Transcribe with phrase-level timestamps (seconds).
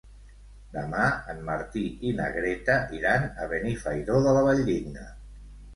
[0.77, 1.03] Demà
[1.33, 5.11] en Martí i na Greta iran a Benifairó de la Valldigna.